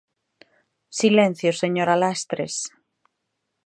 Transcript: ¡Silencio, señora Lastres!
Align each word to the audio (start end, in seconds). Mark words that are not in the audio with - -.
¡Silencio, 0.99 1.49
señora 1.61 1.95
Lastres! 2.01 2.55